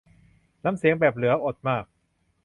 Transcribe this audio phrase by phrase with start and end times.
[0.63, 1.85] น้ำเสียงแบบเหลืออดมาก